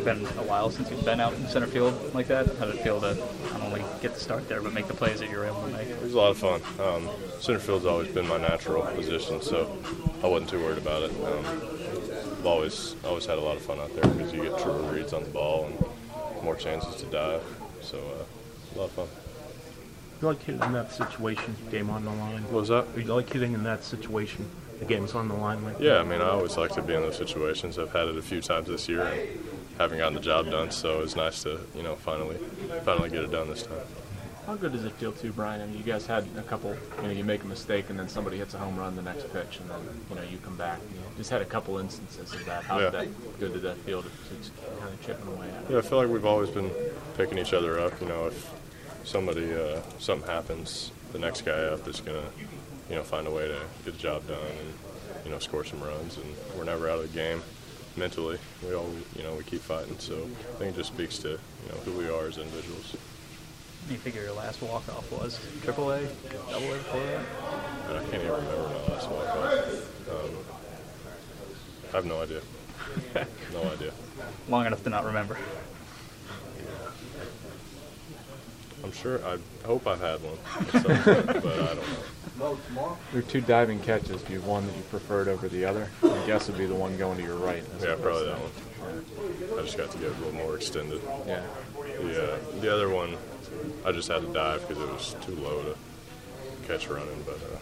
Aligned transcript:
It 0.00 0.06
had 0.06 0.18
been 0.18 0.38
a 0.38 0.48
while 0.48 0.70
since 0.70 0.90
you've 0.90 1.04
been 1.04 1.20
out 1.20 1.34
in 1.34 1.46
center 1.48 1.66
field 1.66 2.14
like 2.14 2.26
that. 2.28 2.46
How 2.56 2.64
did 2.64 2.76
it 2.76 2.82
feel 2.82 3.02
to 3.02 3.14
not 3.52 3.60
only 3.60 3.84
get 4.00 4.14
the 4.14 4.20
start 4.20 4.48
there, 4.48 4.62
but 4.62 4.72
make 4.72 4.86
the 4.86 4.94
plays 4.94 5.20
that 5.20 5.28
you 5.30 5.36
were 5.36 5.44
able 5.44 5.60
to 5.60 5.68
make? 5.68 5.88
It 5.88 6.02
was 6.02 6.14
a 6.14 6.16
lot 6.16 6.30
of 6.30 6.38
fun. 6.38 6.62
Um, 6.80 7.10
center 7.38 7.58
field's 7.58 7.84
always 7.84 8.08
been 8.08 8.26
my 8.26 8.38
natural 8.38 8.82
position, 8.94 9.42
so 9.42 9.70
I 10.24 10.26
wasn't 10.26 10.50
too 10.50 10.58
worried 10.58 10.78
about 10.78 11.02
it. 11.02 11.10
Um, 11.10 11.44
I've 12.38 12.46
always 12.46 12.96
always 13.04 13.26
had 13.26 13.36
a 13.36 13.42
lot 13.42 13.58
of 13.58 13.62
fun 13.62 13.78
out 13.78 13.94
there 13.94 14.10
because 14.10 14.32
you 14.32 14.42
get 14.42 14.58
truer 14.58 14.80
reads 14.90 15.12
on 15.12 15.22
the 15.22 15.28
ball 15.28 15.66
and 15.66 16.42
more 16.42 16.56
chances 16.56 16.96
to 16.96 17.06
dive. 17.06 17.42
So 17.82 17.98
uh, 17.98 18.74
a 18.74 18.78
lot 18.78 18.84
of 18.86 18.92
fun. 18.92 19.08
You 20.22 20.28
like 20.28 20.42
hitting 20.42 20.62
in 20.62 20.72
that 20.72 20.92
situation, 20.92 21.56
game 21.70 21.90
on 21.90 22.06
the 22.06 22.10
line? 22.10 22.42
What 22.44 22.60
was 22.60 22.68
that? 22.68 22.86
You 22.96 23.04
like 23.04 23.30
hitting 23.30 23.52
in 23.52 23.64
that 23.64 23.84
situation, 23.84 24.48
the 24.78 24.86
game's 24.86 25.14
on 25.14 25.28
the 25.28 25.34
line 25.34 25.62
like 25.62 25.78
Yeah, 25.78 25.98
I 25.98 26.04
mean, 26.04 26.22
I 26.22 26.30
always 26.30 26.56
like 26.56 26.72
to 26.72 26.82
be 26.82 26.94
in 26.94 27.02
those 27.02 27.18
situations. 27.18 27.78
I've 27.78 27.92
had 27.92 28.08
it 28.08 28.16
a 28.16 28.22
few 28.22 28.40
times 28.40 28.68
this 28.68 28.88
year 28.88 29.02
and 29.02 29.28
haven't 29.80 29.96
gotten 29.96 30.14
the 30.14 30.20
job 30.20 30.50
done, 30.50 30.70
so 30.70 31.00
it's 31.00 31.16
nice 31.16 31.42
to, 31.44 31.58
you 31.74 31.82
know, 31.82 31.94
finally 31.96 32.36
finally 32.84 33.08
get 33.08 33.24
it 33.24 33.30
done 33.32 33.48
this 33.48 33.62
time. 33.62 33.78
How 34.46 34.54
good 34.56 34.72
does 34.72 34.84
it 34.84 34.92
feel 34.94 35.12
too, 35.12 35.32
Bryan? 35.32 35.62
I 35.62 35.66
mean, 35.66 35.78
you 35.78 35.84
guys 35.84 36.06
had 36.06 36.26
a 36.36 36.42
couple. 36.42 36.76
You 36.98 37.02
know, 37.04 37.10
you 37.10 37.24
make 37.24 37.42
a 37.44 37.46
mistake 37.46 37.88
and 37.88 37.98
then 37.98 38.08
somebody 38.08 38.36
hits 38.36 38.52
a 38.52 38.58
home 38.58 38.76
run 38.76 38.94
the 38.94 39.00
next 39.02 39.32
pitch, 39.32 39.58
and 39.58 39.70
then 39.70 39.78
you 40.10 40.16
know 40.16 40.22
you 40.22 40.36
come 40.38 40.56
back. 40.56 40.80
You 40.92 40.98
just 41.16 41.30
had 41.30 41.40
a 41.40 41.46
couple 41.46 41.78
instances 41.78 42.32
of 42.34 42.44
that. 42.44 42.62
How 42.64 42.78
Yeah. 42.78 42.90
that 42.90 43.38
good 43.38 43.54
did 43.54 43.62
that 43.62 43.76
feel 43.78 44.02
to, 44.02 44.08
to 44.08 44.50
kind 44.80 44.92
of 44.92 45.00
chipping 45.06 45.28
away 45.28 45.48
at 45.48 45.62
it? 45.64 45.70
Yeah, 45.70 45.78
I 45.78 45.82
feel 45.82 45.98
like 45.98 46.08
we've 46.08 46.26
always 46.26 46.50
been 46.50 46.70
picking 47.16 47.38
each 47.38 47.54
other 47.54 47.80
up. 47.80 47.98
You 48.02 48.08
know, 48.08 48.26
if 48.26 48.50
somebody 49.04 49.54
uh, 49.54 49.80
something 49.98 50.28
happens, 50.28 50.90
the 51.12 51.18
next 51.18 51.42
guy 51.46 51.52
up 51.52 51.88
is 51.88 52.00
gonna, 52.00 52.24
you 52.90 52.96
know, 52.96 53.02
find 53.02 53.26
a 53.26 53.30
way 53.30 53.48
to 53.48 53.58
get 53.84 53.94
the 53.94 53.98
job 54.02 54.26
done 54.28 54.38
and 54.40 55.24
you 55.24 55.30
know 55.30 55.38
score 55.38 55.64
some 55.64 55.80
runs. 55.82 56.18
And 56.18 56.26
we're 56.58 56.64
never 56.64 56.90
out 56.90 56.98
of 56.98 57.10
the 57.10 57.16
game 57.18 57.42
mentally. 57.96 58.38
We 58.66 58.74
all, 58.74 58.90
you 59.16 59.22
know, 59.22 59.34
we 59.34 59.44
keep 59.44 59.60
fighting. 59.60 59.98
So 59.98 60.14
I 60.14 60.58
think 60.58 60.74
it 60.74 60.76
just 60.76 60.92
speaks 60.92 61.18
to 61.18 61.28
you 61.28 61.36
know 61.68 61.76
who 61.84 61.92
we 61.92 62.08
are 62.08 62.26
as 62.26 62.38
individuals. 62.38 62.96
You 63.88 63.96
figure 63.96 64.22
your 64.22 64.32
last 64.32 64.62
walk 64.62 64.88
off 64.88 65.10
was 65.10 65.40
triple 65.62 65.90
A, 65.90 66.02
double 66.50 66.72
A 66.72 66.76
before 66.76 67.00
that? 67.00 67.96
I 67.96 68.00
can't 68.10 68.22
even 68.22 68.30
remember 68.30 68.68
my 68.68 68.94
last 68.94 69.10
walk 69.10 69.26
off. 69.28 70.08
Um, 70.08 70.30
I 71.92 71.96
have 71.96 72.04
no 72.04 72.22
idea. 72.22 72.40
no 73.52 73.62
idea. 73.62 73.92
Long 74.48 74.66
enough 74.66 74.82
to 74.84 74.90
not 74.90 75.04
remember. 75.04 75.38
I'm 78.82 78.92
sure. 78.92 79.20
I 79.24 79.38
hope 79.66 79.86
I've 79.86 80.00
had 80.00 80.20
one, 80.22 80.36
point, 80.36 81.42
but 81.42 81.46
I 81.46 81.74
don't 81.74 81.76
know. 82.38 82.98
There 83.12 83.20
are 83.20 83.22
two 83.22 83.42
diving 83.42 83.80
catches. 83.80 84.22
Do 84.22 84.32
you 84.32 84.40
have 84.40 84.48
one 84.48 84.66
that 84.66 84.74
you 84.74 84.82
preferred 84.84 85.28
over 85.28 85.48
the 85.48 85.64
other? 85.64 85.90
I 86.30 86.34
guess 86.34 86.48
it'd 86.48 86.58
be 86.60 86.66
the 86.66 86.76
one 86.76 86.96
going 86.96 87.16
to 87.18 87.24
your 87.24 87.34
right. 87.34 87.64
Yeah, 87.82 87.96
probably 88.00 88.20
to- 88.20 88.30
that 88.30 88.38
one. 88.38 89.58
I 89.58 89.62
just 89.62 89.76
got 89.76 89.90
to 89.90 89.98
get 89.98 90.10
a 90.12 90.14
little 90.14 90.32
more 90.32 90.54
extended. 90.54 91.00
Yeah. 91.26 91.42
The 91.74 92.34
uh, 92.34 92.38
the 92.60 92.72
other 92.72 92.88
one, 92.88 93.16
I 93.84 93.90
just 93.90 94.06
had 94.06 94.20
to 94.22 94.32
dive 94.32 94.66
because 94.68 94.80
it 94.80 94.88
was 94.92 95.16
too 95.26 95.34
low 95.34 95.60
to 95.64 95.74
catch 96.68 96.86
running. 96.88 97.20
But 97.26 97.34
uh, 97.34 97.58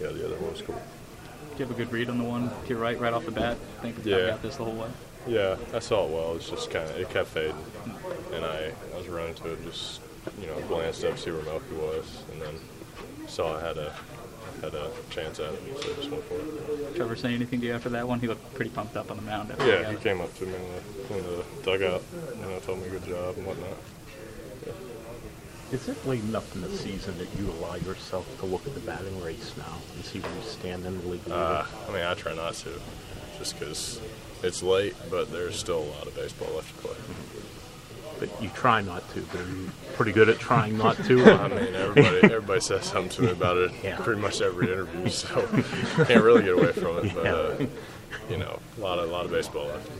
yeah, 0.00 0.08
the 0.12 0.24
other 0.24 0.36
one 0.36 0.52
was 0.52 0.62
cool. 0.62 0.74
Do 0.76 1.58
you 1.58 1.66
have 1.66 1.70
a 1.70 1.74
good 1.74 1.92
read 1.92 2.08
on 2.08 2.16
the 2.16 2.24
one 2.24 2.48
to 2.48 2.68
your 2.68 2.78
right, 2.78 2.98
right 2.98 3.12
off 3.12 3.26
the 3.26 3.30
bat? 3.30 3.58
I 3.78 3.82
think 3.82 3.96
Yeah. 4.04 4.16
I 4.16 4.26
got 4.28 4.40
this 4.42 4.56
the 4.56 4.64
whole 4.64 4.74
way. 4.74 4.88
Yeah, 5.26 5.56
I 5.74 5.78
saw 5.80 6.06
it 6.06 6.10
well. 6.10 6.34
It's 6.36 6.48
just 6.48 6.70
kind 6.70 6.88
of 6.88 6.96
it 6.96 7.10
kept 7.10 7.28
fading, 7.28 7.54
and 8.32 8.42
I 8.42 8.72
I 8.94 8.96
was 8.96 9.06
running 9.08 9.34
to 9.34 9.52
it, 9.52 9.62
just 9.64 10.00
you 10.40 10.46
know 10.46 10.58
glanced 10.62 11.04
up, 11.04 11.18
see 11.18 11.30
where 11.30 11.42
Melky 11.42 11.74
was, 11.74 12.22
and 12.32 12.40
then 12.40 12.54
saw 13.26 13.58
I 13.58 13.60
had 13.60 13.76
a 13.76 13.94
had 14.60 14.74
a 14.74 14.90
chance 15.10 15.38
at 15.40 15.52
it, 15.54 15.60
so 15.82 15.90
I 15.90 15.94
just 15.96 16.10
went 16.10 16.24
for 16.24 16.34
it. 16.34 16.96
Trevor 16.96 17.16
say 17.16 17.34
anything 17.34 17.60
to 17.60 17.66
you 17.66 17.72
after 17.74 17.88
that 17.90 18.06
one? 18.08 18.20
He 18.20 18.28
looked 18.28 18.54
pretty 18.54 18.70
pumped 18.70 18.96
up 18.96 19.10
on 19.10 19.16
the 19.16 19.22
mound. 19.22 19.50
after 19.50 19.64
he 19.64 19.70
Yeah, 19.70 19.82
got 19.82 19.90
he 19.92 19.98
came 19.98 20.20
up 20.20 20.34
to 20.38 20.46
me 20.46 20.54
in 20.54 20.62
the, 21.08 21.18
in 21.18 21.24
the 21.38 21.44
dugout, 21.62 22.02
you 22.36 22.42
know, 22.42 22.58
told 22.60 22.80
me 22.82 22.88
good 22.88 23.04
job 23.04 23.36
and 23.36 23.46
whatnot. 23.46 23.76
Is 25.70 25.86
it 25.86 26.06
late 26.06 26.22
enough 26.22 26.54
in 26.54 26.62
the 26.62 26.70
season 26.70 27.18
that 27.18 27.28
you 27.38 27.50
allow 27.50 27.74
yourself 27.76 28.26
to 28.40 28.46
look 28.46 28.66
at 28.66 28.72
the 28.72 28.80
batting 28.80 29.20
race 29.22 29.52
now 29.58 29.76
and 29.94 30.04
see 30.04 30.18
where 30.18 30.34
you 30.34 30.40
stand 30.42 30.86
in 30.86 30.98
the 31.02 31.08
league? 31.08 31.20
Uh, 31.30 31.64
I 31.88 31.92
mean, 31.92 32.02
I 32.02 32.14
try 32.14 32.34
not 32.34 32.54
to, 32.54 32.70
just 33.38 33.58
because 33.58 34.00
it's 34.42 34.62
late, 34.62 34.94
but 35.10 35.30
there's 35.30 35.56
still 35.58 35.80
a 35.80 35.90
lot 35.98 36.06
of 36.06 36.14
baseball 36.16 36.54
left 36.54 36.74
to 36.74 36.88
play. 36.88 36.96
But 38.18 38.28
you 38.42 38.48
try 38.50 38.80
not 38.82 39.08
to. 39.14 39.20
But 39.32 39.40
I'm 39.40 39.72
pretty 39.94 40.12
good 40.12 40.28
at 40.28 40.38
trying 40.38 40.76
not 40.78 40.96
to? 41.04 41.24
I 41.32 41.48
mean, 41.48 41.74
everybody 41.74 42.16
everybody 42.24 42.60
says 42.60 42.84
something 42.84 43.10
to 43.10 43.22
me 43.22 43.30
about 43.30 43.56
it 43.56 43.72
Yeah. 43.82 43.96
pretty 43.98 44.20
much 44.20 44.40
every 44.40 44.70
interview, 44.72 45.08
so 45.08 45.46
can't 46.04 46.22
really 46.22 46.42
get 46.42 46.54
away 46.54 46.72
from 46.72 46.98
it. 47.06 47.14
But 47.14 47.26
uh, 47.26 47.66
you 48.30 48.36
know, 48.38 48.58
a 48.76 48.80
lot 48.80 48.98
of 48.98 49.08
a 49.08 49.12
lot 49.12 49.24
of 49.24 49.30
baseball 49.30 49.66
left. 49.66 49.90